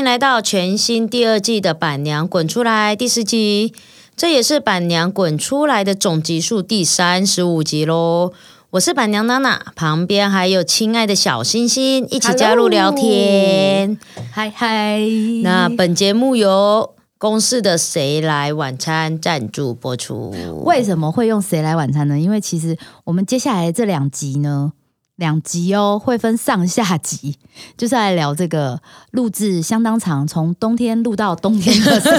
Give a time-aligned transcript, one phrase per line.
[0.00, 3.74] 迎来到全新第二季的《板娘滚出来》第十集，
[4.16, 8.32] 这也是《板娘滚出来》的总集数第三十五集喽。
[8.70, 13.98] 我是板娘娜娜，旁边还有亲爱的小星星一起加入聊天。
[14.30, 15.02] 嗨嗨，
[15.42, 20.34] 那本节目由公司的谁来晚餐赞助播出。
[20.64, 22.18] 为什么会用谁来晚餐呢？
[22.18, 24.72] 因为其实我们接下来这两集呢，
[25.20, 27.36] 两集哦会分上下集，
[27.76, 28.80] 就是来聊这个
[29.12, 32.10] 录制相当长，从冬天录到冬天的 谁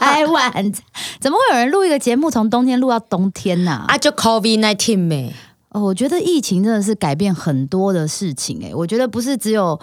[0.00, 0.84] 来晚餐。
[1.20, 5.32] 怎么会有人录一个节目从冬天录到冬天呢、啊，就 COVID nineteen 呗。
[5.68, 9.78] 哦，我觉得疫情真的是改变很多的事情诶，我觉得不是只有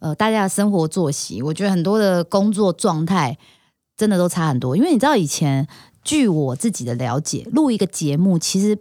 [0.00, 3.38] 呃大家的生活作息，我觉得很多的工作状态
[3.96, 4.76] 真的都差很多。
[4.76, 5.66] 因为你知道以前，
[6.04, 8.76] 据我自己的了解，录一个节目其实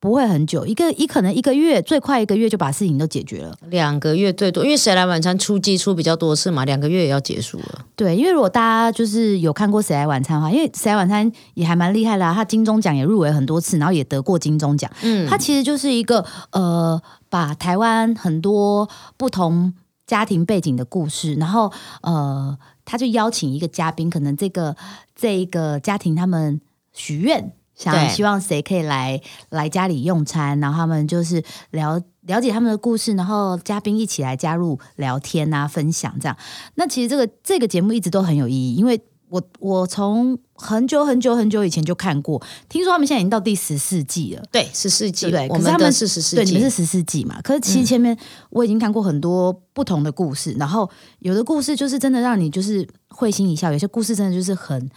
[0.00, 3.54] 不会很久，一个一可能一个月，最快一个月就把事情都解决了。
[3.68, 7.84] 两个月最多，因为谁来晚餐出季出比较多次嘛，两个月也要结束了。
[7.94, 14.90] 对，因为如果大家就是有看过《谁来晚餐》的话，因为《谁来晚餐》也还蛮厉害的、啊，他金钟奖也入围很多次，然后也得过金钟奖。
[15.02, 16.98] 嗯，他其实就是一个呃，
[17.28, 19.74] 把台湾很多不同
[20.06, 21.70] 家庭背景的故事，然后
[22.00, 24.74] 呃，他就邀请一个嘉宾，可能这个
[25.14, 26.58] 这一个家庭他们
[26.94, 27.52] 许愿。
[27.82, 36.36] 想对希望谁可以来来家里用餐，然后他们就是了了解他们的故事，然后嘉宾一起来加入聊天啊，分享这样。
[36.74, 44.42] 那其实这个这个节目一直都很有意义，因为我我从很久很久很久以前就看过，听说他们现在已经到第十四季了。
[44.52, 45.48] 对，十四季，对？
[45.48, 47.40] 我们的可是他们是十四对，你们是，十四季嘛？
[47.40, 48.14] 可是其实前面
[48.50, 54.90] 我已经看过很多不同的故事，然后有的故事就是真的让你就是会心一笑，有些故事真的就是很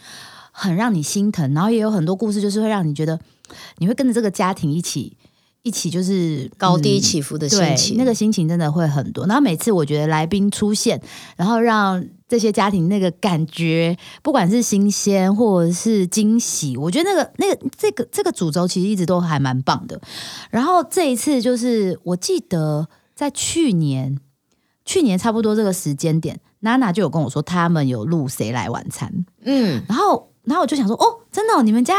[0.55, 3.19] 很让你心疼，然后也有很多故事就是会让你觉得
[3.79, 5.17] 你会跟着这个家庭一起
[5.63, 9.25] 一起就是高低嗯起伏的心对，情，那个心情真的会很多。
[9.25, 11.01] 然后每次我觉得来宾出现，
[11.35, 19.99] 然后让这些家庭那个感觉，不管是新鲜或者是惊喜，我觉得那个那个这个这个主轴其实一直都还蛮棒的。
[20.51, 24.19] 然后这一次就是我记得在去年，
[24.83, 29.09] 去年差不多这个时间点，娜娜就有跟我说他们有录《谁来晚餐》，
[29.45, 31.95] 嗯，然后，然后我就想说，哦，真的、哦，你们家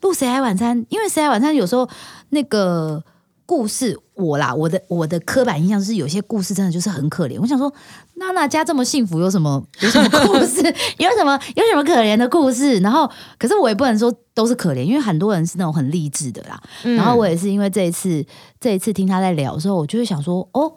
[0.00, 0.78] 录《谁来晚餐》？
[0.88, 1.88] 因为《谁来晚餐》有时候
[2.30, 3.02] 那个
[3.46, 7.38] 故事，我啦，我的我的刻板印象是有些故事真的就是很可怜。
[7.40, 7.72] 我想说，
[8.14, 10.62] 娜娜家这么幸福，有什么有什么故事？
[10.98, 12.78] 有什么有什么可怜的故事？
[12.80, 16.60] 然后，可是我也不能说都是可怜，因为很多人是那种很励志的啦。
[16.84, 18.24] 嗯然后我也是因为这一次
[18.60, 20.72] 这一次听他在聊的时候，我就会想说，哦，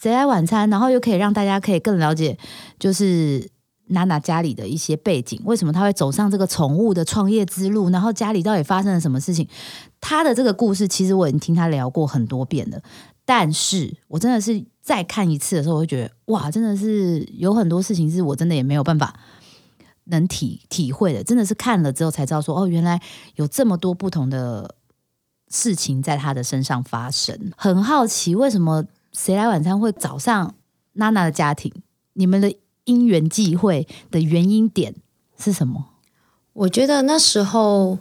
[0.00, 0.68] 谁来晚餐？
[0.70, 2.36] 然后又可以让大家可以更了解，
[2.78, 3.48] 就是
[3.86, 9.48] 娜娜家里的一些背景，为什么她会走上这个宠物的创业之路，然后家里到底发生了什么事情？
[10.00, 12.80] 她的这个故事，其实我已经听她聊过很多遍了，
[13.24, 19.14] 但是我真的是再看一次的时候，我会觉得哇，真的是有很多事情是我真的也没有办法。
[20.06, 23.00] 能体体会的，真的是看了之后才知道说，哦，原来
[23.36, 24.74] 有这么多不同的
[25.48, 27.50] 事情在他的身上发生。
[27.56, 28.84] 很好奇，为什么
[29.14, 30.54] 谁来晚餐会找上
[30.92, 31.72] 娜娜的家庭？
[32.12, 34.94] 你们的因缘际会的原因点
[35.38, 35.86] 是什么？
[36.52, 37.98] 我觉得那时候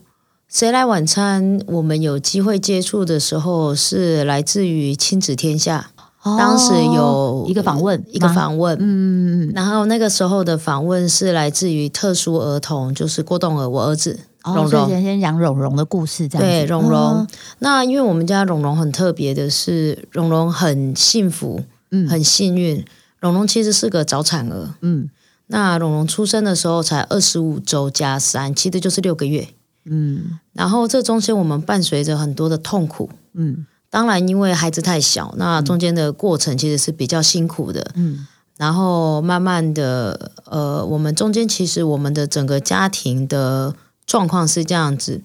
[0.48, 5.92] 谁来晚餐，我们有机会接触的时候，是来自于亲子天下，
[6.24, 8.78] 当时有哦一个访问，一个吗，访问。
[8.80, 17.00] 嗯，然后那个时候的访问是来自于特殊儿童，就是郭栋儿，我儿子哦，先先讲蓉蓉的故事，这样对，蓉蓉。
[17.00, 17.28] 哦
[17.60, 22.86] 那因为我们家蓉蓉很特别的是，蓉蓉很幸福，嗯很幸运。
[23.23, 25.09] 蓉蓉其实是个早产儿，嗯
[25.47, 29.47] 那蓉蓉出生的时候才二十五周加三，其实就是六个月。
[29.85, 37.91] 嗯然后这中间我们伴随着很多的痛苦，嗯当然因为孩子太小，那中间的过程其实是比较辛苦的。
[37.95, 43.73] 嗯然后慢慢的，呃，我们中间其实我们的整个家庭的
[44.05, 45.22] 状况是这样子。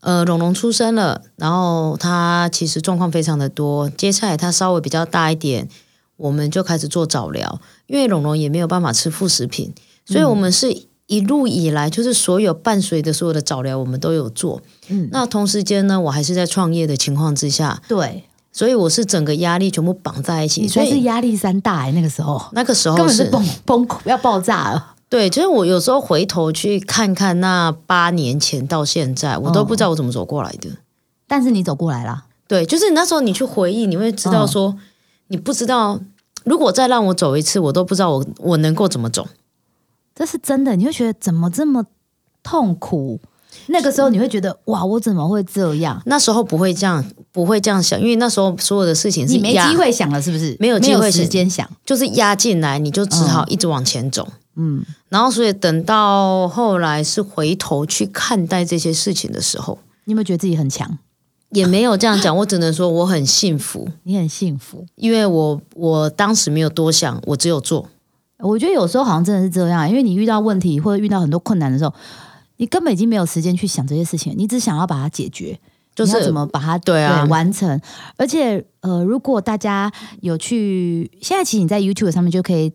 [0.00, 3.90] 呃，蓉蓉出生了，然后他其实状况非常的多。
[3.90, 5.68] 接下来他稍微比较大一点，
[6.22, 9.72] 我们就开始做早疗，因为蓉蓉也没有办法吃副食品，
[10.06, 10.72] 所以我们是
[11.06, 14.62] 一路以来就是所有伴随的所有的早疗我们都有做。
[14.88, 24.94] 嗯，那同时间呢，我还是在创业的情况之下，对，所以我是整个压力全部绑在一起，所以是压力山大哎、那个时候那个时候根本是崩崩溃要爆炸了。
[25.08, 30.70] 对，就是我有时候回头去看看那八年前到现在，我都不知道我怎么走过来的。
[31.26, 34.74] 但是你走过来了，对，就是那时候你去回忆，你会知道说，
[35.28, 36.00] 你不知道，
[36.44, 39.28] 如果再让我走一次，我都不知道我我能够怎么走。
[40.14, 41.84] 这是真的，你会觉得怎么这么
[42.42, 43.20] 痛苦？
[43.66, 46.02] 那个时候你会觉得哇，我怎么会这样？
[46.06, 50.56] 那时候不会这样，不会这样想，因为那时候所有的事情是你没机会想了，是不是？
[50.58, 51.68] 没有机会时间想。
[51.84, 54.26] 就是压进来，你就只好一直往前走。
[54.56, 60.98] 嗯，然后所以等到后来是回头去看待这些事情的时候，你有没有觉得自己很强？
[61.52, 64.84] 也没有这样讲，我只能说我很幸福，你很幸福。
[64.96, 67.88] 因为我我当时没有多想，我只有做。
[68.38, 71.94] 我觉得有时候好像真的是这样，因为你遇到问题或者遇到很多困难的时候，
[72.56, 75.58] 你根本已经没有时间去想这些事情，你只想要把它解决，
[75.94, 77.80] 就是怎么把它对啊完成。
[78.16, 82.72] 而且呃，如果大家有去，现在其实你在 YouTube 上面就可以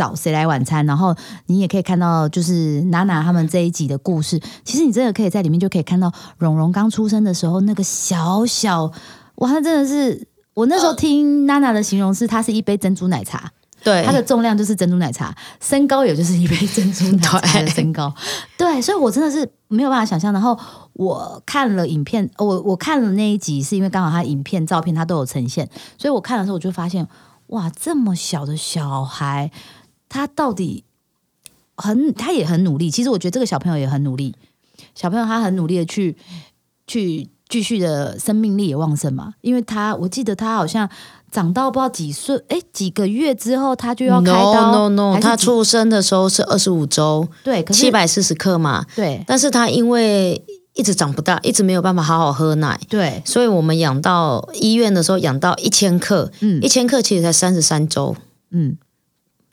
[0.00, 1.14] 找谁来晚餐，然后
[1.44, 4.40] 你也可以看到就是娜娜他们这一集的故事。
[4.64, 8.90] 其实你真的可以在里面就可以看到蓉蓉刚出生的时候那个小小，
[9.34, 13.52] 哇，她真的是我那时候听娜娜的形容是，她是一杯珍珠奶茶。
[13.82, 18.10] 对，它的重量就是珍珠奶茶，身高也就是一杯珍珠奶茶的 身高。
[18.56, 20.32] 对，所以我真的是没有办法想象。
[20.34, 20.58] 然后
[20.92, 25.66] 我看了影片，我我看了那一集，是因为刚好他影片、照片他都有呈现，
[25.96, 27.08] 所以我看的时候我就发现，
[27.46, 29.50] 哇，这么小的小孩，
[30.10, 30.84] 他到底
[31.74, 32.90] 很，他也很努力。
[32.90, 34.34] 其实我觉得这个小朋友也很努力，
[34.94, 36.14] 小朋友他很努力的去
[36.86, 40.86] 去继续的生命力也旺盛嘛，因为他我记得他好像。
[41.32, 44.72] 长到不知道几岁，哎，几个月之后他就要开刀。
[44.72, 48.84] No No No，他出生的时候是二十五周，对，七百四十克嘛。
[48.96, 58.16] 对但是他因为一直长不大，一直没有办法好好喝奶，对，所以我们养到医院的时候养到一千克，嗯一千克其实才三十三周，
[58.50, 58.76] 嗯，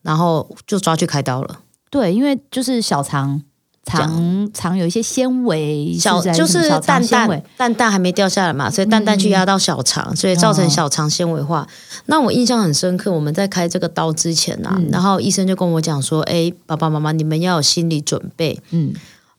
[0.08, 1.60] 然后就抓去开刀了。
[1.90, 3.42] 对，因为就是小肠
[3.84, 11.68] 肠肠有一些纤维，小就是蛋蛋，蛋蛋还没掉下来嘛，所以蛋蛋去压到小肠，所以造成小肠纤维化。
[12.06, 18.94] 那我印象很深刻，我们在开这个刀之前啊，嗯然后医生就跟我讲说：“哎，爸爸妈妈，你们要有心理准备，嗯，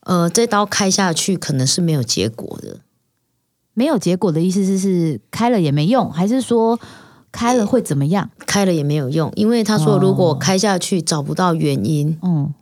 [0.05, 2.77] 呃，这刀开下去可能是没有结果的。
[3.75, 6.81] 没有结果的意思是是开了也没用，还是说
[7.39, 8.29] 开了会怎么样？
[8.47, 12.53] 开了也没有用，因为他说哦如果开下去找不到原因，嗯，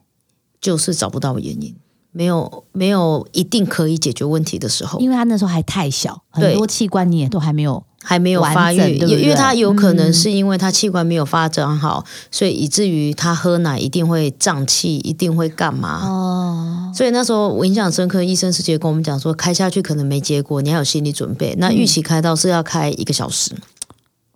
[0.61, 1.75] 就是找不到原因，
[2.13, 9.09] 没有没有一定可以解决问题的时候，因为他那时候还太小，很多器官你也都还没有，还没有发育，对对？
[9.13, 10.13] 因因为他有可能嗯。
[10.13, 16.07] 是因为他器官没有发展好，所以以至于他喝奶一定会胀气，一定会干嘛。
[16.07, 21.55] 哦，所以那时候我印象深刻，医生直接跟我们讲说，开下去可能没结果，你要有心理准备。
[21.59, 23.55] 那预期开刀是要开一个小时，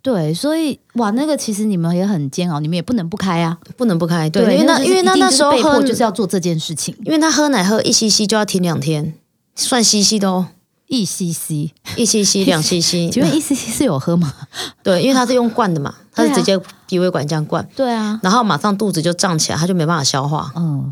[0.01, 4.29] 对，所以哇，那个其实你们也很煎熬，你们也不能不开啊，不能不开。
[4.29, 9.13] 对，因为那就是因为那那时候喝就是要做这件事情，因为他喝奶喝一 cc 就要停两天，
[9.55, 10.47] 算 cc 的哦，
[10.87, 13.11] 一 cc，一 cc 两 cc。
[13.11, 14.33] 请问一 cc 是有喝吗？
[14.81, 20.51] 对，因为他是用灌的嘛，他是直接鼻胃管这样灌，对啊，然后马上肚子就胀起来，他就没办法消化。
[20.55, 20.91] 嗯，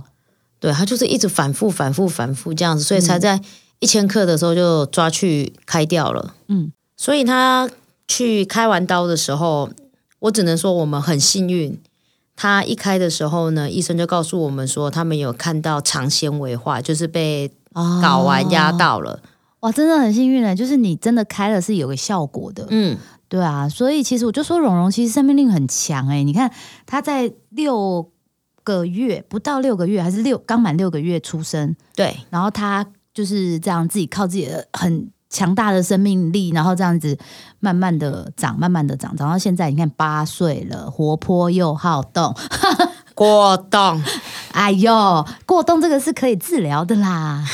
[0.60, 3.42] 对，他就是一直反复、反复、反复这样子，所以才在
[3.80, 6.36] 一千克的时候就抓去开掉了。
[6.48, 7.68] 嗯，所以他
[8.10, 9.70] 去开完刀的时候，
[10.20, 11.80] 我只能说我们很幸运。
[12.36, 19.22] 他一开的时候呢，医生就告诉我们说，他们有看到肠纤维化，就是被哦睾丸压到了。
[19.60, 22.98] 哇，真的很幸运呢，就是你真的开了是有个效果的，嗯，
[23.28, 26.50] 对啊，所以其实我就说蓉蓉其实生命力很强哎、你看
[26.86, 28.10] 她在六
[28.64, 37.18] 个月不到六个月，还是六刚满六个月出生，对，然后她就是这样自己靠自己的很强大的生命力，然后这样子
[37.60, 42.36] 慢慢的长，慢慢的长，长到现在你看八岁了，活泼又好动，
[43.14, 44.02] 过动。
[44.52, 47.46] 哎呦，过动这个是可以治疗的啦。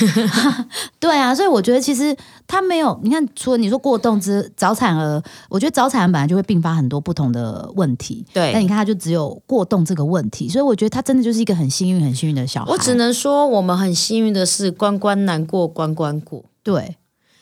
[0.97, 2.15] 对啊，所以我觉得其实
[2.47, 8.25] 他没有，你看，除了你说过动之早产儿，我觉得早产儿本来就会并发很多不同的问题。
[8.33, 12.71] 对但你看他就只有过动这个问题，所以我觉得他真的就是一个很幸运、很幸运的小孩。
[12.71, 16.95] 我只能说，我们很幸运的是，关关难过关关过，对，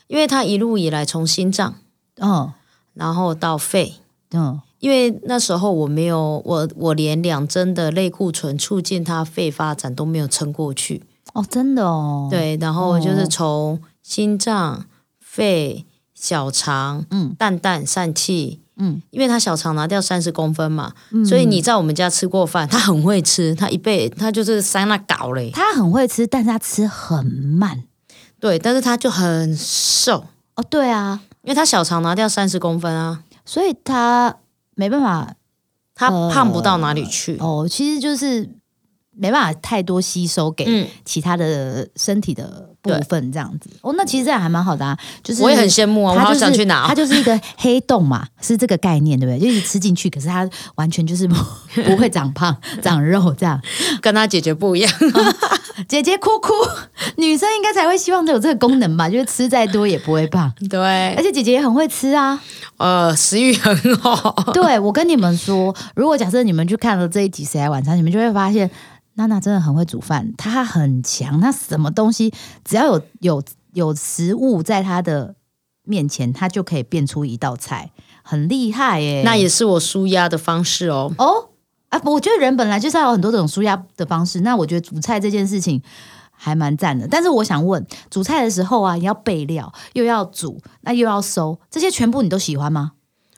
[0.07, 1.75] 因为他一路以来从心脏，
[2.19, 2.51] 嗯
[2.93, 3.95] 然后到肺，
[4.33, 11.03] 嗯，因为那时候我没有，我我连两针的类固醇促进他肺发展都没有撑过去。
[11.33, 14.85] 哦，真的哦，，对，然后就是从心脏、
[15.19, 17.33] 肺、小肠、嗯。
[17.39, 19.01] 蛋蛋、疝气，嗯。
[19.09, 20.93] 因为他小肠拿掉三十公分嘛，
[21.27, 27.85] 所以你在我们家吃过饭，他很会吃，他一辈他就是塞那搞嘞，他很会吃，但是他吃很慢。
[28.43, 34.35] 对，但是他就很瘦，哦，对啊，因为他小肠拿掉三十公分啊，所以他
[34.75, 35.33] 没办法
[35.95, 37.37] 他呃胖不到哪里去。
[37.39, 38.49] 哦，其实就是
[39.15, 43.69] 没办法太多吸收给嗯，其他的身体的部分这样子。
[43.79, 46.85] 哦，那其实这样还蛮好的啊，就是我也很羡慕啊，我好想去拿哦。
[46.89, 49.47] 它就是一个黑洞嘛，是这个概念对不对？
[49.47, 50.45] 就是吃进去，可是它
[50.75, 51.35] 完全就是不
[51.87, 53.57] 不会长胖、长肉这样。
[54.01, 54.91] 跟他姐姐不一样，
[55.89, 56.51] 姐姐哭哭，
[57.17, 59.09] 女生应该才会希望有这个功能吧？
[59.09, 60.79] 就是吃再多也不会胖， 对
[61.15, 62.41] 而，且姐姐也很会吃啊。
[62.77, 68.69] 呃，食欲很好， 对，我跟你们说，如果假设你们去看了这一集《谁来晚餐》，你们就会发现
[69.15, 75.35] 娜娜真的很会煮饭，她很强，她什么东西只要有有有食物在她的
[75.83, 77.91] 面前，她就可以变出一道菜，
[78.23, 79.21] 很厉害耶。
[79.23, 81.13] 那也是我舒压的方式哦。
[81.17, 81.49] 哦
[81.93, 84.41] 啊，我觉得人本来就是要有很多种舒压的方式。
[84.41, 85.79] 那我觉得煮菜这件事情
[86.31, 87.07] 还蛮赞的。
[87.07, 92.93] 但是我想问，煮菜的时候啊，你要备料，又要煮，那又要收，这些全部你都喜欢吗？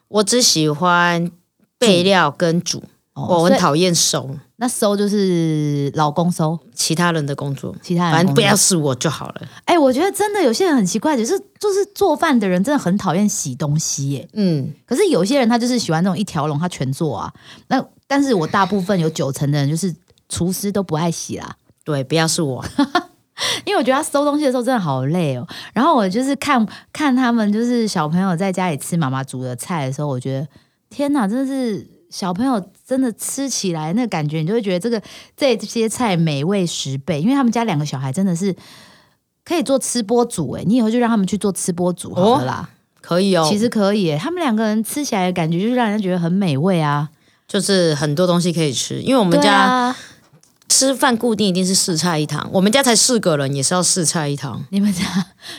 [0.07, 1.29] 我只喜欢
[1.77, 2.81] 备料跟煮，
[3.15, 9.41] 哦我很讨厌收那收就是老公收，其他人的工作，其他人反正不要是我就好了。
[9.65, 14.29] 哎、我觉得真的有些人很奇怪，就是就是做饭的人真的很讨厌洗东西耶。
[14.33, 17.33] 嗯，可是有些人他就是喜欢那种一条龙，他全做啊。
[17.67, 19.93] 那但是我大部分有九成的人就是
[20.29, 22.63] 厨师都不爱洗啦，对，不要是我。
[23.65, 25.45] 因为我觉得他收东西的时候真的好累哦。
[25.73, 30.47] 然后我就是看看他们就是小朋友在家里吃妈妈煮的菜的时候，我觉得
[30.89, 35.01] 天哪，真的是小朋友真的吃起来那感觉，你就会觉得这个
[35.35, 37.21] 这些菜美味十倍。
[37.21, 38.55] 因为他们家两个小孩真的是
[39.43, 42.69] 可以做吃播主哎，你以后就让他们去做吃播主好了啦。
[43.01, 47.09] 可以哦，其实可以耶，他们两个人吃起来的感觉就是让人觉得很美味啊。
[47.47, 49.97] 就是很多东西可以吃，因为我们家啊，
[50.67, 54.65] 吃饭固定一定是四菜一汤，我们家才四个人，也是要四菜一汤。
[54.71, 55.03] 你们家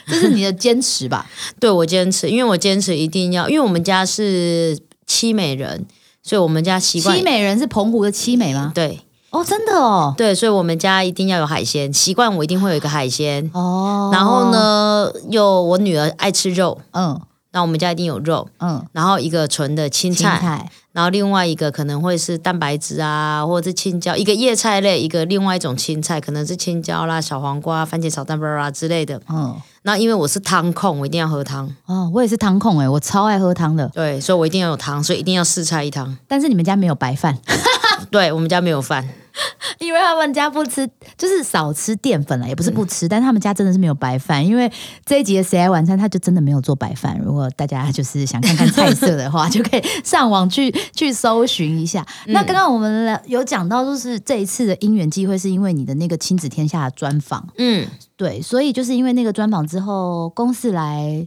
[0.08, 1.24] 这是你的坚持吧？
[1.60, 4.76] 对我坚持，因为我坚持一定要，因为我们家是
[5.06, 5.86] 七美人，
[6.26, 8.72] 所以我们家习惯七美人是澎湖的七美吗？
[8.74, 8.98] 对
[9.30, 13.48] 哦，真的哦，对，所以我们家一定要有海鲜，习惯我一定会有一个海鲜。
[13.54, 14.50] 哦，然后？
[14.50, 17.20] 呢，又我女儿爱吃肉，嗯
[17.56, 29.18] 那我们家一定有肉，嗯，然后一个纯的青菜，青菜然后另外一个可能会是蛋白质啊，或者是青椒，一个叶菜类，一个另外一种青菜，可能是青椒啦、小黄瓜、番茄炒蛋啊之类的。
[29.30, 33.88] 嗯那因为我是汤控，我一定要喝汤，哦，我也是汤控哎，我超爱喝汤的。
[33.94, 36.14] 对，所以我一定要有汤，所以一定要四菜一汤。
[36.28, 37.38] 但是你们家没有白饭，
[38.10, 39.08] 对我们家没有饭，
[39.78, 44.44] 因为他们家不吃，就是少吃淀粉了，也不是不吃，但他们家真的是没有白饭。
[44.44, 44.70] 因为
[45.04, 47.18] 这一集的谁来晚餐，他就真的没有做白饭。
[47.22, 52.06] 如果大家就是想看看菜色的话，就可以上网去去搜寻一下。
[52.28, 61.26] 那刚刚我们有讲到，就是这一次的因缘机会，是因为你的那个亲子天下的专访，嗯，对，所以就是因为那个专访之后，公司来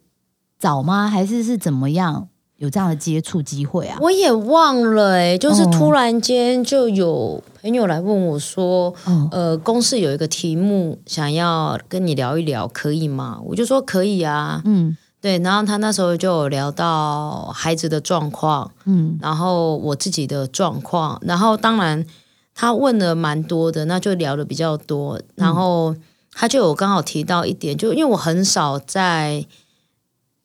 [0.58, 1.08] 找吗？
[1.08, 2.29] 还是是怎么样
[2.60, 3.98] 有这样的接触机会啊？
[4.00, 13.40] 我也忘了哎、就是哦突然间就有朋友来问我说，哦，呃，公司有一个题目想要跟你聊一聊，可以吗？
[13.46, 15.38] 我就说可以啊，嗯对。
[15.40, 22.06] 然后他那时候就有聊到孩子的状况，嗯然后我自己的状况，然后当然
[22.54, 25.96] 他问了蛮多的，那就聊的比较多，然后
[26.34, 29.46] 他就有刚好提到一点，就因为我很少在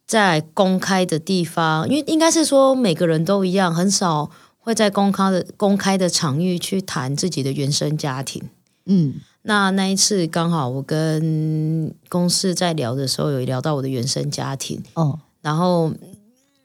[0.06, 8.42] 在公开的地方，因为应该是说每个人都一样，很少会在公开的公开的场域去谈自己的原生家庭。
[8.86, 9.14] 嗯。
[9.46, 15.20] 那那一次刚好我跟公司在聊的时候，有聊到我的原生家庭，哦。
[15.42, 15.92] 然后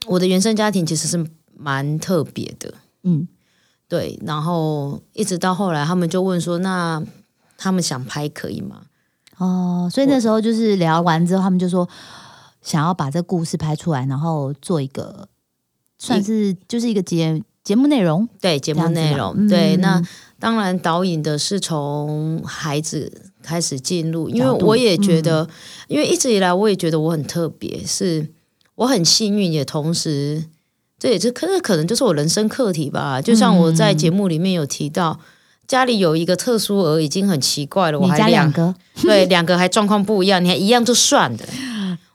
[0.07, 1.27] 我的原生家庭其实是
[1.57, 3.27] 蛮特别的，嗯。
[3.89, 7.03] 对，然后一直到后来，他们就问说，那
[7.57, 8.83] 他们想拍可以吗？
[9.37, 11.89] 哦，所以那时候就是聊完之后，他们就说
[12.61, 15.27] 想要把这故事拍出来，然后做一个
[15.97, 18.27] 算是就是一个节节目内容。
[18.41, 20.01] 对，节目内容，嗯对，那
[20.39, 25.47] 当然导引的是从孩子开始进入，因为我也觉得，
[25.87, 28.29] 因为一直以来我也觉得我很特别，是
[28.75, 30.45] 我很幸运，也同时
[30.97, 33.21] 这也是可是可能就是我人生课题吧。
[33.21, 35.19] 就像我在节目里面有提到。
[35.69, 38.73] 家里有一个特殊儿已经很奇怪了，我还两两个，
[39.03, 41.47] 对两个还状况不一样，你还一样就算了，对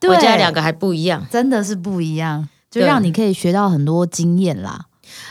[0.08, 1.26] 我家两个还不一样。
[1.30, 4.86] 真的是不一样，就让你可以学到很多经验啦。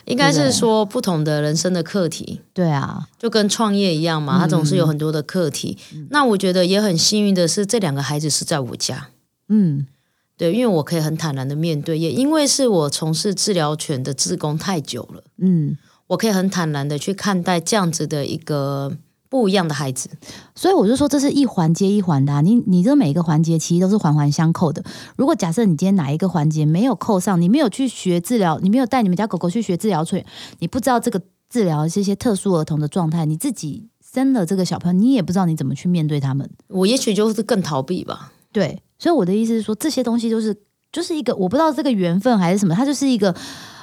[0.05, 5.77] 应该是说不同的人生的课题，对啊，就跟创业一样嘛，他总是有很多的课题。
[6.09, 9.09] 那我觉得也很幸运的是，这两个孩子是在我家，
[9.49, 9.87] 嗯。
[10.35, 15.77] 对，因为我可以很坦然的面对，也因为是我从事治疗犬的志工太久了，嗯，
[16.07, 18.97] 我可以很坦然的去看待这样子的一个
[19.33, 20.07] 不一样的孩子。
[20.53, 24.83] 所以我就说这是一环接一环的、啊，你你这每一个环节其实都是环环相扣的。
[25.15, 30.23] 如果假设你今天哪一个环节没有扣上，你没有去学治疗，你没有带你们家狗狗去学治疗犬，
[30.59, 36.47] 你不知道这个治疗这些特殊儿童的状态，你自己生了这个小朋友，你也不知道你怎么去面对他们。
[36.67, 38.31] 我也许就是更逃避吧。
[38.51, 40.55] 对，所以我的意思是说，这些东西就是
[40.91, 43.35] 就是一个我不知道这个缘分还是什么，它就是一个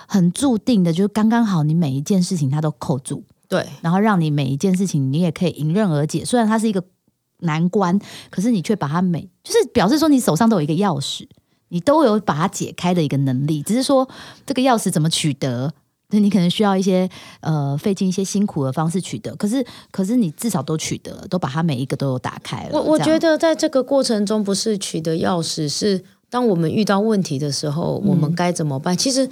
[0.07, 6.25] 很注定的，就是刚刚好，你每一件事情它都扣住，对，然后让你每一件事情你也可以迎刃而解。
[6.25, 6.83] 虽然它是一个
[7.41, 11.27] 难关，可是你却把它每就是表示说你手上都有一个钥匙，
[11.69, 14.09] 你都有把它解开的一个能力，只是说
[14.47, 15.75] 这个钥匙怎么取得。
[16.13, 17.09] 那你可能需要一些
[17.41, 22.71] 呃费尽一些辛苦的方式取得，可是可是你至少都取得了，都把它每一个都有打开了。
[22.73, 28.97] 我我觉得在这个过程中，不是取得钥匙，是当我们遇到问题的时候，我们该怎么办？
[28.97, 29.31] 其实，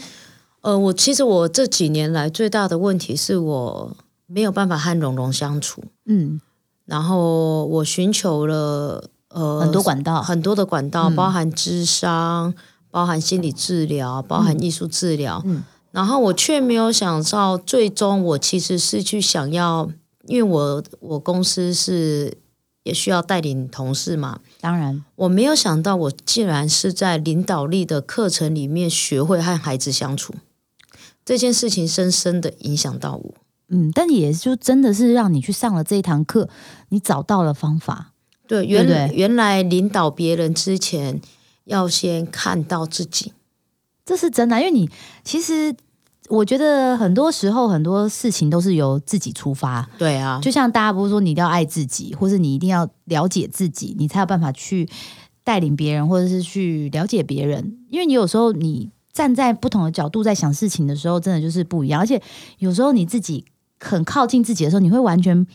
[0.60, 3.96] 呃，我其实我这几年来最大的问题是我
[4.28, 6.40] 没有办法和蓉蓉相处，嗯。
[6.85, 12.54] 然后我寻求了呃很多管道，很多的管道，包含智商，
[12.90, 15.42] 包含心理治疗，包含艺术治疗。
[15.44, 15.64] 嗯。
[15.90, 19.90] 然后我却没有想到，最终我其实是去想要，
[20.26, 22.38] 因为我我公司是
[22.85, 25.02] 也需要带领同事嘛，当然。
[25.16, 30.35] 我没有想到，我竟然是在领导力的课程里面学会和孩子相处。
[31.25, 33.35] 这件事情深深的影响到我。
[33.68, 36.48] 嗯，但也就真的是让你去上了这一堂课，
[36.88, 38.12] 你找到了方法。
[38.46, 41.20] 对，原对不对原来领导别人之前，
[41.64, 43.32] 要先看到自己。
[44.06, 44.88] 这是真的，因为你
[45.22, 45.75] 其实
[46.30, 54.88] 我觉得很多时候很多事情都是由自己出发，对啊，就像大家不是说你一定要爱自己，或是你一定要了解自己，你才有办法去
[55.44, 57.76] 带领别人，或者是去了解别人。
[57.90, 62.00] 因为你有时候你站在不同的角度在想事情的时候，真的就是不一样。
[62.00, 62.22] 而且
[62.60, 63.44] 有时候你自己
[63.80, 65.47] 很靠近自己的时候，你会完全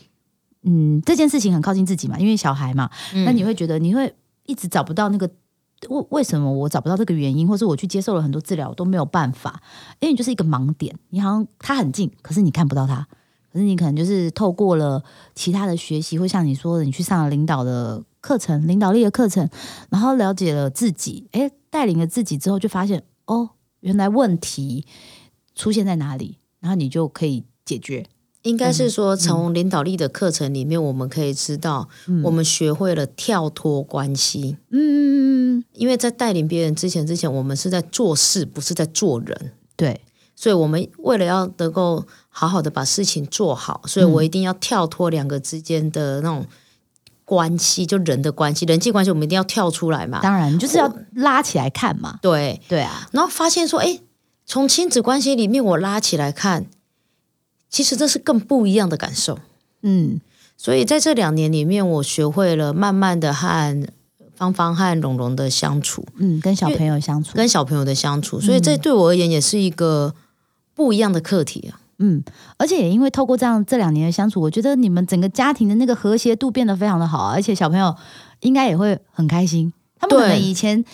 [0.62, 2.90] 嗯这件事情很靠近自己嘛，因为小孩嘛，
[3.24, 4.14] 那你会觉得你会
[4.46, 5.30] 一直找不到那个。
[5.90, 9.60] 为为什么我找不到这个原因，或是我去接受了很多治疗我都没有办法？
[10.00, 13.06] 因为你就是一个盲点，你好像他很近，可是你看不到他。
[13.52, 15.02] 可是你可能就是透过了
[15.34, 19.46] 其他的学习，会像你说的，你去上了领导的课程、领导力的课程，
[19.90, 23.50] 然后了解了自己，哎，带领了自己之后，就发现哦，
[23.80, 24.86] 原来问题
[25.54, 28.06] 出现在哪里，然后你就可以解决。
[28.44, 31.88] 应该是说，从领导力的课程里面，我们可以知道，
[32.22, 34.56] 我们学会了跳脱关系。
[34.70, 39.52] 嗯嗯嗯嗯，因为在带领别人之前，之前我们是在做事，不是在做人。
[39.76, 40.00] 对，
[40.36, 46.46] 所以，我们为了要能够好好的把事情做好，所以我一定要跳脱两个之间的那种
[47.24, 50.20] 关系，就人的关系、人际关系，我们一定要跳出来嘛。
[50.20, 52.18] 当然你就是要拉起来看嘛。
[52.20, 54.00] 对，对啊，然后发现说，哎，
[54.44, 56.66] 从亲子关系里面我拉起来看，
[57.74, 59.36] 其实这是更不一样的感受。
[59.82, 60.20] 嗯
[60.56, 63.84] 所以在这两年里面，我学会了慢慢的和
[64.36, 70.14] 芳芳和蓉蓉的相处，嗯，跟小朋友相处，跟小朋友的相处，所以这对我而言也是一个
[70.72, 71.80] 不一样的课题啊。
[71.98, 72.22] 嗯，
[72.56, 77.92] 而且也因为透过这样这两年的相处，我觉得你们整个家庭的那个和谐度变得非常的好，而且小朋友
[78.40, 79.72] 应该也会很开心。
[79.98, 80.84] 他们可能以前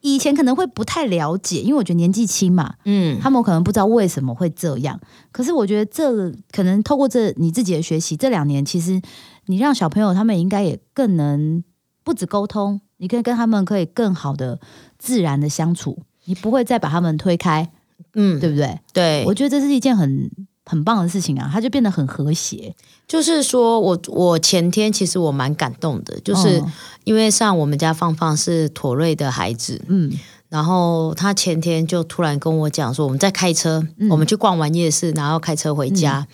[0.00, 4.98] 以前可能会不太了解，因为我觉得年纪轻嘛，嗯，他们可能不知道为什么会这样。
[5.30, 9.00] 可是我觉得这可能透过这你自己的学习，这两年其实
[9.46, 11.62] 你让小朋友他们应该也更能
[12.02, 14.58] 不止沟通，你可以跟他们可以更好的
[14.98, 17.70] 自然的相处，你不会再把他们推开，
[18.14, 18.80] 嗯，对不对？
[18.92, 20.30] 对，我觉得这是一件很
[20.70, 22.72] 很棒的事情啊，它就变得很和谐。
[23.08, 26.72] 就是说我我前天其实我蛮感动的，就是哦。
[27.02, 30.12] 因为像我们家放放是妥瑞的孩子，嗯。
[30.48, 34.08] 然后他前天就突然跟我讲说，我们在开车，嗯。
[34.10, 36.26] 我们去逛完夜市，然后开车回家，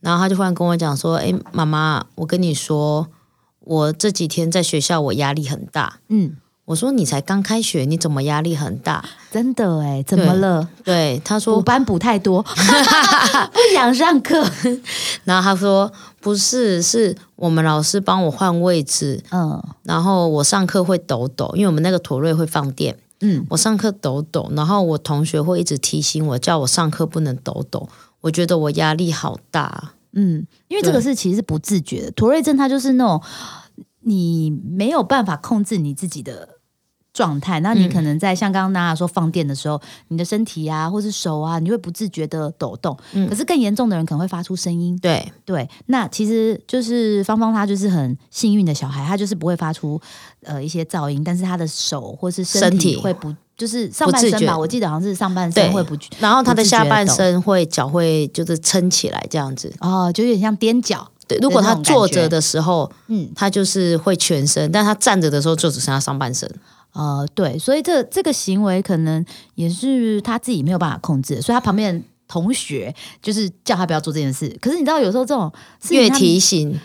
[0.00, 3.08] 然后他就忽然跟我讲说，哎，妈妈，我跟你说，
[3.60, 6.00] 我这几天在学校我压力很大。
[6.08, 6.36] 嗯，
[6.68, 9.02] 我说你才刚开学，你怎么压力很大？
[9.30, 10.68] 真的哎，怎么了？
[10.84, 14.46] 对，他说补说，班补太多， 不想上课。
[15.24, 27.88] 然后他说不是，是我们老师帮我换位置，嗯然后我上课会抖抖，因为我们那个妥瑞会放电，嗯，我上课抖抖，然后我同学会一直提醒我，叫我上课不能抖抖，
[28.20, 29.92] 我觉得我压力好大。
[30.12, 32.10] 嗯，因为这个是其实是不自觉的。
[32.10, 33.22] 妥瑞症它就是那种
[34.00, 36.57] 你没有办法控制你自己的
[37.18, 42.96] 状态，那你可能在像刚刚娜娜说放电的时候，你的身体啊或是手啊，你会不自觉的抖动。
[43.28, 44.96] 可是更严重的人可能会发出声音。
[45.00, 50.00] 对，对，那其实就是芳芳，她就是很幸运的小孩，她就是不会发出
[50.44, 54.56] 呃一些噪音，但是她的手或是身身体体会不就是上半身吧？
[54.56, 59.74] 我记得好像是上半身会不然后他的下半身会脚会就是撑起来这样子。
[59.80, 61.10] 哦，就有点像踮脚。
[61.26, 66.50] 对，如果他坐着的时候，嗯，他就是会全身，但他站着的时候就只剩下上半身。
[66.92, 69.24] 呃，对，所以这这个行为可能
[69.54, 74.48] 也是他自己没有办法控制，所以他旁边的同学就是叫他不要做这件事。
[74.60, 76.78] 可是你知道，有时候这种事越提醒，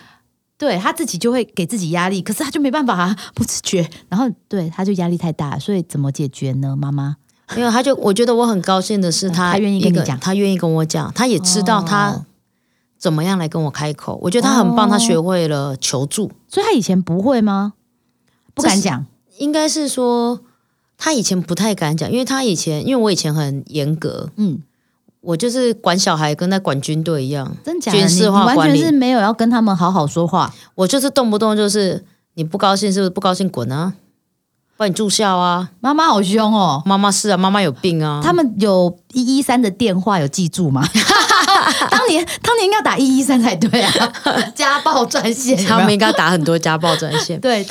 [0.56, 6.76] 对他自己就会给自己压力，可是他就没办法、啊， 不自觉，然后对他就压力太大，所以怎么解决呢？
[6.76, 7.16] 妈妈，
[7.56, 12.26] 没有他就我觉得我很高兴的是他他愿意跟你讲他愿意跟我讲，他也知道他哦
[12.98, 14.18] 怎么样来跟我开口。
[14.22, 16.30] 我觉得他很棒，哦他学会了求助。
[16.48, 17.74] 所以他以前不会吗？
[18.54, 19.04] 不敢讲，
[19.38, 20.40] 应该是说
[20.96, 24.62] 他以前不太敢讲，因为他以前因为我以前很严格，嗯
[25.20, 27.98] 我就是管小孩，跟在管军队一样，真假的？
[27.98, 30.52] 军事化管理完全是没有要跟他们好好说话。
[30.74, 33.94] 我就是动不动就是你不高兴是不是不高兴滚啊，
[34.76, 36.82] 帮你住校啊，妈妈好凶哦！
[36.84, 40.86] 妈妈是啊，妈妈有病啊，他们有一一三的电话有记住吗？
[41.90, 43.92] 当年当年应该打一一三才对啊，
[44.54, 45.68] 家暴专线 有没有？
[45.68, 47.40] 他们应该打很多家暴专线。
[47.40, 47.64] 对。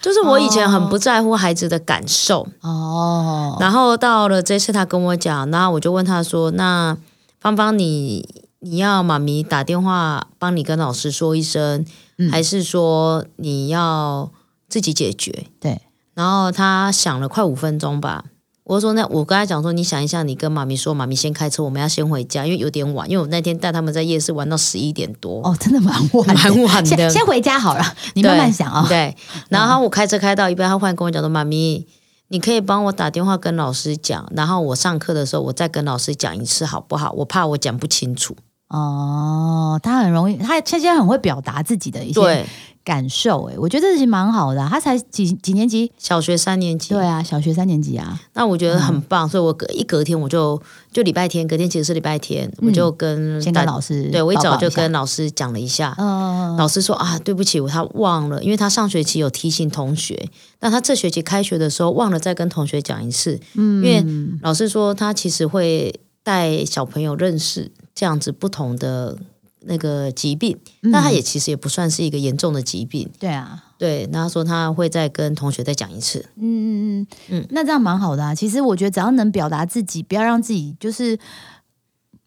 [0.00, 6.96] 就是我以前很不在乎孩子的感受，哦，然后到了这次他跟我讲，然后我就问他说：“那
[7.40, 11.84] 芳芳你你要妈咪打电话帮你跟老师说一声，
[12.18, 12.30] 嗯。
[12.30, 14.30] 还是说你要
[14.68, 15.46] 自己解决？
[15.60, 15.80] 对，？”
[16.14, 18.24] 然后他想了快五分钟吧。
[18.68, 23.10] 我说：“那我跟他讲说，你想一下，你跟妈咪说，妈咪先开车，我们要先回家，因为有点晚。
[23.10, 29.16] 因为我那天带他们在夜市玩到十一点多，哦，真的蛮晚的，蛮晚的先先回家好了，你慢慢想啊、对，
[29.48, 31.86] 然后我开车开到一半，他忽然跟我讲说：“妈咪，
[32.28, 37.10] 你可以帮我打电话跟老师讲，然后我上课的时候我再跟老师讲一次好不好？
[37.12, 38.36] 我怕我讲不清楚。
[38.68, 42.46] 哦，他很容易，他现在很会表达自己的一些对，
[42.88, 45.92] 感受，哎，我觉得这是蛮好的啊、他才几几年级？
[45.98, 48.18] 小学三年级，对啊，小学三年级啊。
[48.32, 50.58] 那我觉得很棒，所以我隔一隔天我就
[50.90, 55.94] 就礼拜天，隔天其实是礼拜天，我就跟跟老师对我一早就跟老师讲了一下。
[55.98, 60.26] 嗯，老师说啊，对不起，我他忘了，因为他上学期有提醒同学，
[60.58, 63.38] 但他这学期开学的时候忘了再跟同学讲一次。
[63.52, 64.02] 嗯，因为
[64.40, 69.14] 老师说他其实会带小朋友认识这样子不同的
[69.60, 73.10] 那个疾病，嗯他也其实也不算是一个严重的疾病。
[73.18, 76.28] 对啊，对，那他说他会再跟同学再讲一次。
[76.36, 78.34] 嗯嗯嗯嗯那这样蛮好的啊。
[78.34, 81.18] 其实我觉得只要能表达自己，不要让自己就是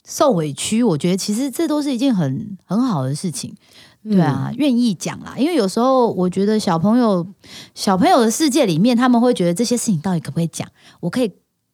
[0.05, 3.55] 受委屈，我觉得其实这都是一件很很好的事情。
[4.03, 7.23] 对啊，愿意讲啦，因为有时候我觉得小朋友
[7.75, 10.67] 小朋友的世界里面，他们会觉得这些事情到底可不可以讲？
[11.01, 11.31] 我可以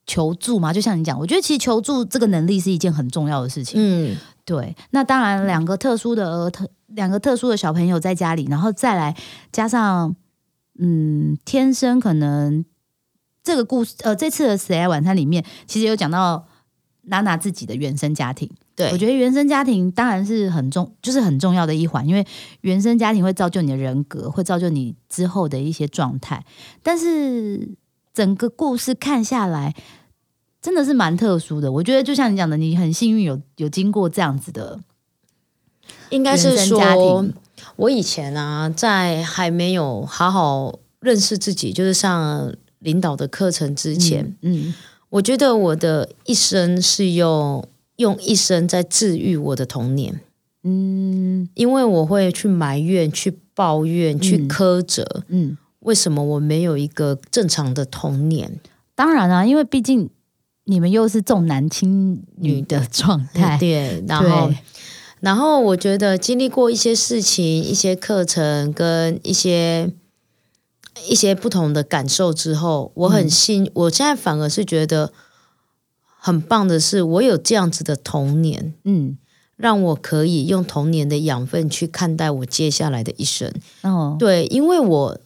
[0.07, 0.73] 求助嘛？
[0.73, 3.79] 就像你讲，我觉得其实求助这个能力是一件很重要的事情。
[3.79, 9.15] 嗯，对，那当然，两个特殊的儿特，两个特殊的小朋友在家里，然后再来
[9.51, 10.15] 加上，
[10.79, 12.63] 嗯，天生可能
[13.43, 16.47] 这个故事，呃，这次的《谁来晚餐》里面，其实有讲到
[17.03, 18.49] 娜娜自己的原生家庭。
[18.75, 22.25] 对，我觉得原生家庭当然是很重，就是很重要的一环，因为
[22.61, 26.45] 原生家庭会造就你的人格，会造就你之后的一些状态。
[26.83, 27.75] 但是
[28.13, 29.73] 整个故事看下来，
[30.67, 31.71] 真的是蛮特殊的。
[31.71, 34.77] 我觉得就像你讲的，你很幸运有有经过这样子的，
[36.09, 37.25] 应该是说，
[37.77, 44.73] 我以前啊，在还没有好好认识自己，就是上领导的课程之前，嗯，
[45.07, 50.19] 我觉得我的一生是用用一生在治愈我的童年，
[50.63, 51.47] 嗯。
[51.53, 54.49] 因为我会去埋怨、去抱怨、去嗯。
[54.49, 58.59] 苛责，嗯，为什么我没有一个正常的童年？
[58.93, 60.09] 当然啊，因为毕竟
[60.69, 64.51] 你们又是重男轻女的状态，对，然后，
[65.21, 69.93] 然后我觉得经历过一些事情、一些课程跟一些
[71.07, 75.13] 一些不同的感受之后，我很幸，我现在反而是觉得
[76.19, 79.17] 很棒的是，我有这样子的童年，嗯，
[79.55, 83.49] 让我可以用童年的养分去看待我接下来的一生。
[83.83, 85.17] 哦，对，因为我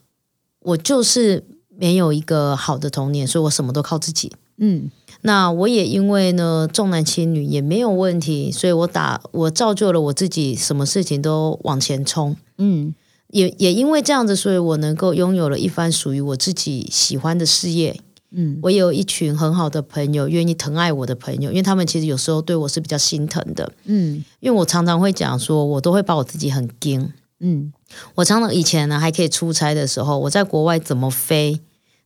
[0.59, 4.31] 我就是没有一个好的童年，所以我什么都靠自己。
[4.63, 4.91] 嗯
[5.23, 12.35] 那我也因为呢重男轻女也没有问题，所以我打我造就了我自己，什么事情都往前冲。
[12.57, 12.93] 嗯
[13.29, 17.99] 也也因为这样子，所以我能够拥有了一番属于我自己喜欢的事业。
[18.33, 23.71] 嗯我有一群很好的朋友，愿意疼爱我的朋友，因为他们其实有时候对我是比较心疼的。
[23.85, 27.11] 嗯因为我常常会讲说，我都会把我自己很惊。
[27.39, 27.71] 嗯
[28.15, 31.59] 我常常以前呢还可以出差的时候，我在国外怎么飞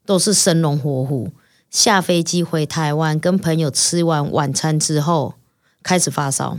[0.06, 1.30] 都是生龙活虎。
[1.76, 5.34] 下飞机回台湾，跟朋友吃完晚餐之后
[5.84, 6.58] 开始发烧。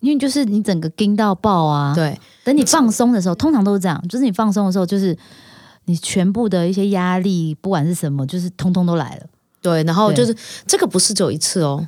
[0.00, 2.18] 因为就是你整个惊到爆啊，对。
[2.42, 5.14] 等你放松的时候，通常都是这样，就是你放松的时候，就是
[5.84, 9.26] 你全部的一些压力，不管是什么，就是通通都来了。
[9.60, 10.34] 对，然后就是
[10.66, 11.86] 这个不是只有一次哦，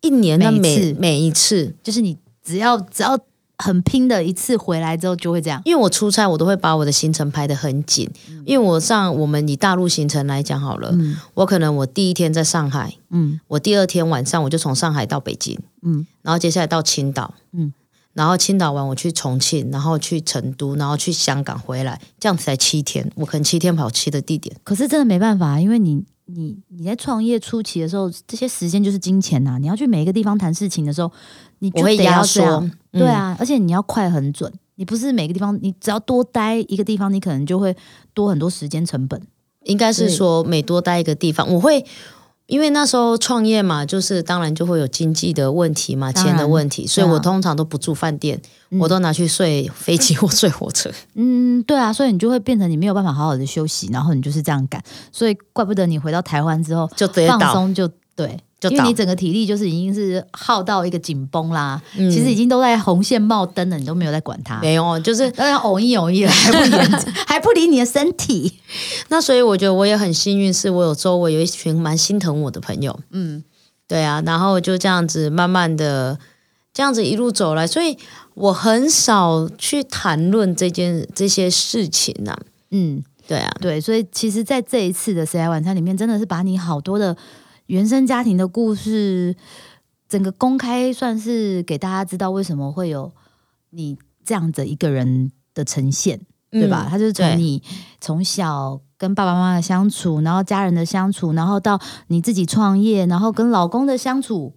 [0.00, 0.92] 一年的每一次。
[0.94, 3.16] 每每一次，就是你只要只要
[3.58, 5.60] 很拼的一次回来之后，就会这样。
[5.64, 8.08] 因为我出差，我都会把我的行程排得很紧。
[8.44, 17.72] 因为我上我们以大陆行程来讲好了，嗯我可能我第一天在上海，嗯我第二天晚上我就从上海到北京，嗯然后接下来到青岛，嗯，
[18.14, 24.56] 然后青岛完我去重庆，然后去成都，然后去香港回来，这样子才七天，我可能七天跑七的地点。
[24.64, 31.10] 可是真的没办法，因为你你你在创业初期的时候，这些时间就是金钱呐、你要去每一个地方谈事情的时候，
[31.60, 34.52] 你就得要这样，嗯对啊，而且你要快很准。
[34.76, 37.74] 你不是每个地方，你只要多待一个地方，你可能就会
[38.14, 39.20] 多很多时间成本。
[39.64, 41.84] 应该是说每多待一个地方，我会
[42.48, 48.40] 因为那时候创业嘛，就是当然就会有经济的问题嘛，钱的问题，所以我通常都不住饭店，
[48.80, 50.90] 我都拿去睡飞机 或睡火车。
[51.14, 54.82] 嗯，对啊，所以你就会变成你没有办法好好的休息，然后你就是这样赶，
[55.12, 58.38] 所以怪不得你回到台湾之后就直接放，松就对。
[58.60, 62.10] 就因为你整个体力就是已经是耗到一个紧绷啦，嗯。
[62.10, 66.70] 其实已经都在红线冒灯了，你都没有在管它，没有，就是当然偶一偶一了， 还不理
[67.26, 68.58] 还不理你的身体。
[69.08, 73.44] 那，所以我觉得我也很幸运，是我有周围有一群蛮心疼我的朋友，嗯，
[73.86, 76.18] 对啊，然后就这样子慢慢的
[76.74, 77.96] 这样子一路走来，所以
[78.34, 82.36] 我很少去谈论这件这些事情呐、
[82.70, 87.16] 嗯，对啊，对，所以其实，在这一次的《谁来晚餐》里面，真的是把你好多的
[87.68, 89.34] 原生家庭的故事，
[90.08, 93.10] 整个公开，算是给大家知道为什么会有
[93.70, 96.86] 你这样的一个人的呈现，对吧？
[96.88, 97.62] 嗯他就是从你
[98.00, 104.54] 从小跟爸爸妈妈的相处，然后家人的相处，然后到你自己创业，然后跟老公的相处。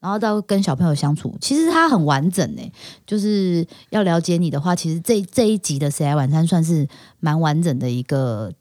[0.00, 2.72] 然后到跟小朋友相处，其实它很完整诶。
[3.06, 6.88] 就是要了解你的话，其实这这一集的《谁来晚餐》算是
[7.20, 8.52] 蛮完整的一个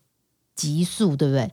[0.55, 1.51] 集数，对不对？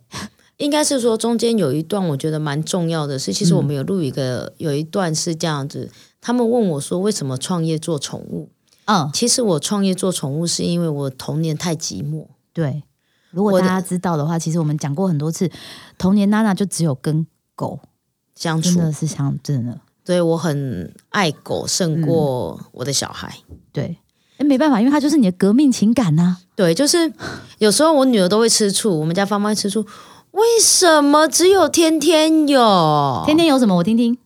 [0.58, 5.90] 应该是说中间有一段我觉得蛮重要的是，其实我们有录一个、有一段是这样子，
[6.20, 8.50] 他们问我说为什么创业做宠物？
[8.84, 12.82] 嗯，其实我创业做宠物是因为我童年太寂寞，对。
[13.30, 15.50] 如果大家知道的话，其实我们讲过很多次，
[15.98, 17.78] 童年娜娜就只有跟狗，
[18.34, 23.38] 相处，真的是相真的对我很爱狗胜过我的小孩。
[23.70, 23.98] 对。
[24.38, 27.12] 哎，没办法，因为它就是你的革命情感呐、对，就是
[27.58, 29.84] 有时候我女儿都会吃醋，我们家芳芳会吃醋，
[30.32, 33.22] 为什么只有天天有？
[33.26, 33.76] 天天有什么？
[33.76, 34.18] 我听听。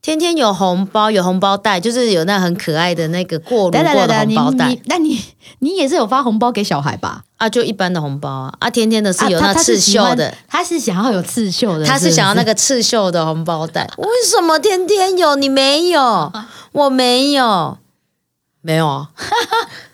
[0.00, 5.20] 天天有红包，有红包袋，就是有那很可爱的那个过路过的红包袋那你
[5.58, 7.24] 你也是有发红包给小孩吧？
[7.36, 13.90] 啊，就一般的红包啊，啊，天天的是有那刺绣的，他是想要有刺绣的，他是想要那个刺绣的红包袋。
[13.98, 16.32] 为什么天天有你没有？
[16.70, 17.78] 我没有，
[18.60, 19.08] 没有啊。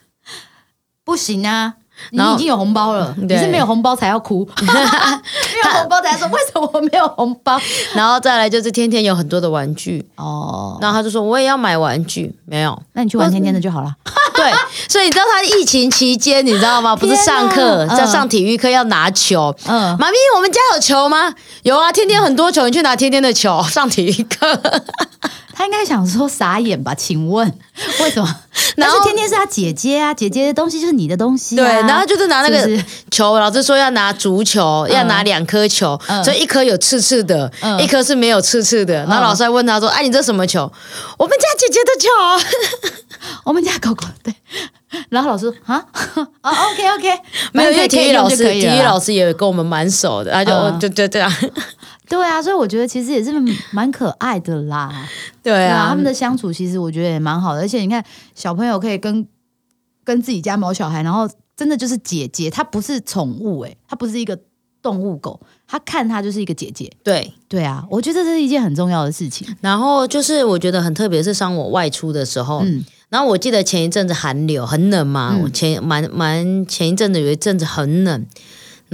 [1.03, 1.77] 不行啊！
[2.11, 7.59] 你已经有红包了，你是没有红包才要哭， 没有红包才要说为什么我没有红包？
[7.95, 12.81] 然后再来就是天天有很多的玩具，哦，然后他就说我也要买玩具，没有。
[12.93, 13.95] 那你去玩天天的就好了。
[14.35, 14.53] 对，
[14.89, 16.97] 所以你知道他疫情期间，你知道吗？
[16.97, 19.55] 不是上课，天哪在上体育课要拿球。
[19.67, 21.33] 嗯，妈咪，我们家有球吗？
[21.63, 24.61] 有啊，天天很多球，你去拿天天的球上体育课。
[25.57, 26.93] 他应该想说傻眼吧？
[26.93, 27.47] 请问
[28.01, 28.37] 为什么？
[28.77, 31.65] 然后天天是他姐姐啊，姐姐的东西就是你的东西、啊。
[31.65, 38.95] 对，然后就是拿那个球，老师说要拿足球，要拿两颗球，嗯所以一颗有刺刺的，嗯一颗是没有刺刺的。
[39.07, 40.71] 然后老师还问他说：“哎、你这什么球？
[41.19, 42.95] 我们家姐姐的球。
[43.45, 44.35] 我们家狗狗对。
[45.09, 45.85] 然后老师说啊，
[46.15, 47.21] 哦，OK OK，
[47.53, 51.33] 没有，因为体育老师，体育老师师也跟我们蛮熟的，他就、嗯就就这样。
[52.15, 53.33] 对啊，所以我觉得其实也是
[53.73, 55.07] 蛮可爱的啦。
[55.43, 59.27] 对啊，他们的相处其实我觉得也蛮好的，而且你看小朋友可以跟
[60.05, 64.39] 跟自己家毛小孩，然后真的就是姐姐，她不是宠物诶、她不是一个
[64.83, 66.91] 动物狗，她看她就是一个姐姐。
[67.03, 67.33] 对。
[67.49, 69.47] 对啊，我觉得这是一件很重要的事情。
[69.61, 78.27] 然后就是我觉得很特别，是当我外出的时候，嗯然后我记得前一阵子寒流很冷嘛，嗯我前蛮蛮前一阵子有一阵子很冷，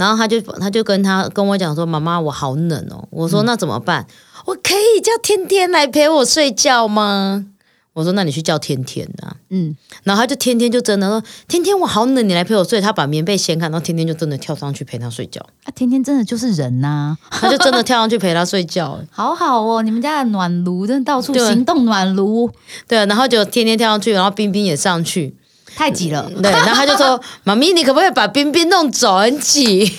[0.01, 4.07] 然后他就他就跟他跟我讲说：“妈妈，我好冷哦。”我嗯说：“那怎么办？
[4.47, 7.45] 我可以叫天天来陪我睡觉吗？”
[7.93, 9.35] 我说：“那你去叫天天啊。
[9.49, 18.99] 嗯，”然后他就天天就真的说：“天天我好冷，你来陪我睡。”他把棉被掀开，然后天天就真的跳上去陪他睡觉，啊，天天真的就是人呐、他就真的跳上去陪他睡觉。
[19.11, 22.49] 好好哦，你们家的暖炉真的到处对行动暖炉，
[22.87, 25.35] 对，然后就天天跳上去，然后冰冰也上去。
[25.75, 26.29] 太挤了。
[26.41, 29.17] 对，然后他就说： “妈咪，你可不可以把冰冰弄走？
[29.19, 29.91] 很挤。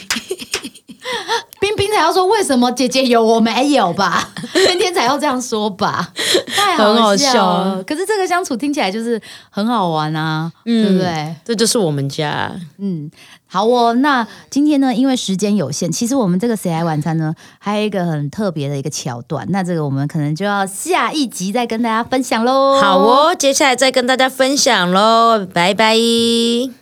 [1.60, 4.28] 冰冰才要说为什么姐姐有我没有吧？
[4.52, 6.12] 天天才要这样说吧？
[6.54, 7.82] 太很好笑笑了。
[7.84, 12.52] 可是这个相处听起来就是很好玩啊，嗯对不对？”这就是我们家。
[12.78, 13.10] 嗯，
[13.52, 13.92] 好哦。
[13.92, 19.46] 那今天呢，因为时间有限，其实我们这个谁来晚餐呢，还有一个很特别的一个桥段。
[19.50, 22.80] 那这个我们可能就要下一集再跟大家分享喽。
[22.80, 26.72] 好哦，接下来再跟大家分享喽，拜拜。